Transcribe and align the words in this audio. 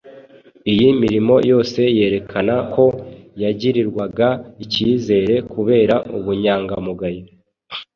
Iyi 0.71 0.87
mirimo 1.01 1.35
yose 1.51 1.79
yerekana 1.97 2.55
ko 2.73 2.85
yagirirwaga 3.41 4.27
icyizere 4.63 5.35
kubera 5.53 5.95
ubunyangamugayo 6.17 7.23